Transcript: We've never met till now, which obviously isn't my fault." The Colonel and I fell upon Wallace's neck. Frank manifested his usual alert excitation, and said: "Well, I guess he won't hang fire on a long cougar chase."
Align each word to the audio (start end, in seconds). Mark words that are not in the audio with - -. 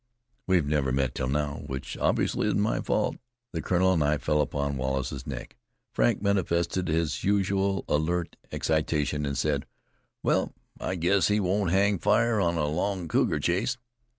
We've 0.47 0.65
never 0.65 0.91
met 0.91 1.13
till 1.13 1.27
now, 1.29 1.61
which 1.67 1.95
obviously 1.95 2.47
isn't 2.47 2.59
my 2.59 2.81
fault." 2.81 3.17
The 3.53 3.61
Colonel 3.61 3.93
and 3.93 4.03
I 4.03 4.17
fell 4.17 4.41
upon 4.41 4.75
Wallace's 4.75 5.27
neck. 5.27 5.57
Frank 5.93 6.23
manifested 6.23 6.87
his 6.87 7.23
usual 7.23 7.85
alert 7.87 8.35
excitation, 8.51 9.27
and 9.27 9.37
said: 9.37 9.67
"Well, 10.23 10.53
I 10.79 10.95
guess 10.95 11.27
he 11.27 11.39
won't 11.39 11.69
hang 11.69 11.99
fire 11.99 12.39
on 12.41 12.57
a 12.57 12.65
long 12.65 13.07
cougar 13.09 13.39
chase." 13.39 13.77